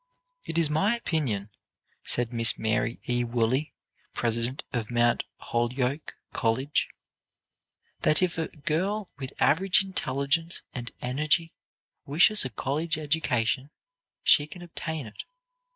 "It 0.45 0.57
is 0.57 0.67
my 0.67 0.95
opinion," 0.95 1.51
said 2.03 2.33
Miss 2.33 2.57
Mary 2.57 2.99
E. 3.07 3.23
Woolley, 3.23 3.75
president 4.15 4.63
of 4.73 4.89
Mount 4.89 5.25
Holyoke 5.37 6.15
College, 6.33 6.87
"that, 7.99 8.19
if 8.23 8.35
a 8.39 8.47
girl 8.47 9.11
with 9.19 9.31
average 9.39 9.83
intelligence 9.83 10.63
and 10.73 10.91
energy 11.03 11.53
wishes 12.07 12.43
a 12.43 12.49
college 12.49 12.97
education, 12.97 13.69
she 14.23 14.47
can 14.47 14.63
obtain 14.63 15.05
it. 15.05 15.23